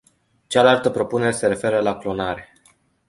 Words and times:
Cealaltă 0.47 0.89
propunere 0.89 1.31
se 1.31 1.47
referă 1.47 1.79
la 1.81 1.97
clonare. 1.97 2.53